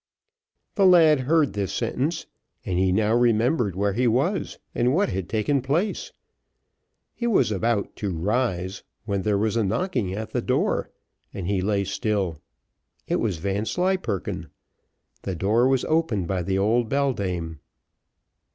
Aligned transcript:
The 0.73 0.87
lad 0.87 1.19
heard 1.19 1.53
this 1.53 1.71
sentence, 1.71 2.25
and 2.65 2.79
he 2.79 2.91
now 2.91 3.13
remembered 3.15 3.75
where 3.75 3.93
he 3.93 4.07
was, 4.07 4.57
and 4.73 4.95
what 4.95 5.09
had 5.09 5.29
taken 5.29 5.61
place. 5.61 6.11
He 7.13 7.27
was 7.27 7.51
about 7.51 7.95
to 7.97 8.11
rise, 8.17 8.81
when 9.05 9.21
there 9.21 9.37
was 9.37 9.55
a 9.55 9.63
knocking 9.63 10.11
at 10.15 10.31
the 10.31 10.41
door, 10.41 10.89
and 11.35 11.45
he 11.45 11.61
lay 11.61 11.83
still. 11.83 12.41
It 13.07 13.17
was 13.17 13.37
Vanslyperken. 13.37 14.49
The 15.21 15.35
door 15.35 15.67
was 15.67 15.85
opened 15.85 16.25
by 16.27 16.41
the 16.41 16.57
old 16.57 16.89
beldame. 16.89 17.59